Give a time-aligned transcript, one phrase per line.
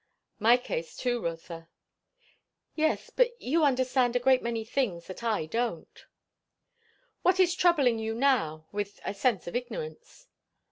[0.39, 1.69] "My case too, Rotha."
[2.73, 6.07] "Yes, but you understand a great many things that I don't."
[7.21, 10.25] "What is troubling you now, with a sense of ignorance?"